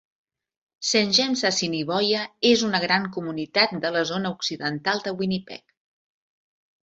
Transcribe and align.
Saint 0.91 1.11
James-Assiniboia 1.17 2.21
és 2.51 2.63
una 2.69 2.79
gran 2.85 3.05
comunitat 3.17 3.75
de 3.83 3.93
la 3.97 4.03
zona 4.13 4.31
occidental 4.37 5.03
de 5.09 5.13
Winnipeg. 5.21 5.63